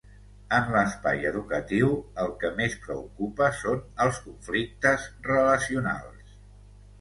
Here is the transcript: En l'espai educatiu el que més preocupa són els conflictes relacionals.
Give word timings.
En 0.59 0.69
l'espai 0.75 1.19
educatiu 1.31 1.91
el 2.23 2.33
que 2.43 2.51
més 2.61 2.77
preocupa 2.87 3.51
són 3.59 3.85
els 4.07 4.19
conflictes 4.25 5.07
relacionals. 5.29 6.35